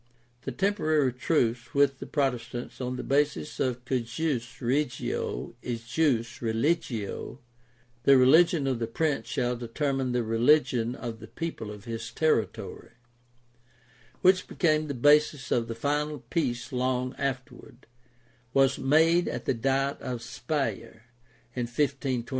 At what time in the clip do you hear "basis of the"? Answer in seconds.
14.95-15.75